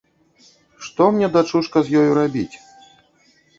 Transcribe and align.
Што 0.85 1.09
мне, 1.17 1.29
дачушка, 1.37 1.77
з 1.91 2.01
ёю 2.01 2.11
рабіць? 2.21 2.49